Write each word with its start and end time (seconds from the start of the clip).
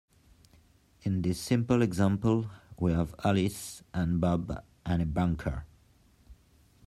In 1.03 1.21
this 1.21 1.39
simple 1.39 1.83
example 1.83 2.49
we 2.79 2.91
have 2.91 3.13
Alice 3.23 3.83
and 3.93 4.19
Bob 4.19 4.65
and 4.83 5.03
a 5.03 5.05
banker. 5.05 5.65